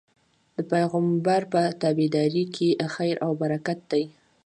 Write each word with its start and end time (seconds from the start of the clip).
د 0.55 0.57
پيغمبر 0.71 1.41
په 1.53 1.61
تابعدارۍ 1.81 2.45
کي 2.55 2.69
خير 2.93 3.15
او 3.25 3.31
برکت 3.41 3.79
دی 3.91 4.03